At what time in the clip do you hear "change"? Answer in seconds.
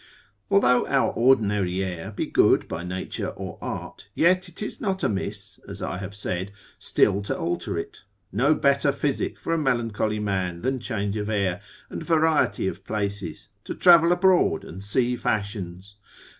10.79-11.17